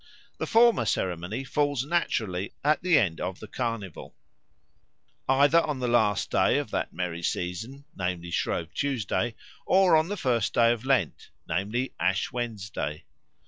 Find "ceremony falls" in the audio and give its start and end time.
0.85-1.85